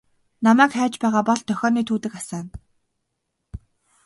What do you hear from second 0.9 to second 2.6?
байгаа бол дохионы түүдэг асаана.